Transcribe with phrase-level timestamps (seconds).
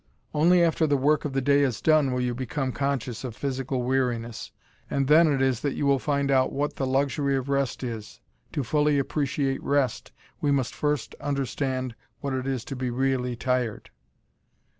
[0.33, 3.83] Only after the work of the day is done will you become conscious of physical
[3.83, 4.51] weariness,
[4.89, 8.19] and then it is that you find out what the luxury of rest is;
[8.51, 10.11] to fully appreciate rest
[10.41, 13.91] we must first understand what it is to be really tired.